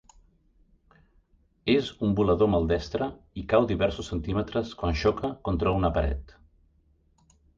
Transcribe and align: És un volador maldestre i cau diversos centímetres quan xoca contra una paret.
És 1.73 1.91
un 2.07 2.15
volador 2.19 2.49
maldestre 2.53 3.09
i 3.43 3.45
cau 3.53 3.69
diversos 3.73 4.09
centímetres 4.13 4.73
quan 4.81 4.99
xoca 5.03 5.33
contra 5.49 5.75
una 5.83 5.95
paret. 5.99 6.37